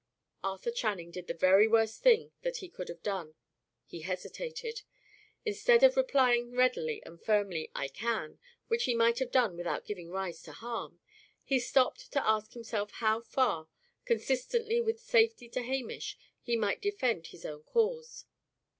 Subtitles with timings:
[0.43, 3.35] Arthur Channing did the very worst thing that he could have done
[3.85, 4.81] he hesitated.
[5.45, 10.09] Instead of replying readily and firmly "I can," which he might have done without giving
[10.09, 11.01] rise to harm,
[11.43, 13.67] he stopped to ask himself how far,
[14.03, 18.25] consistently with safety to Hamish, he might defend his own cause.